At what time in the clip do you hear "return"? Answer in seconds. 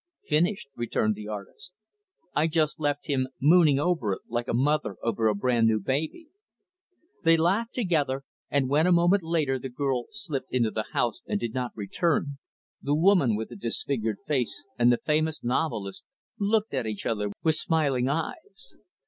11.77-12.39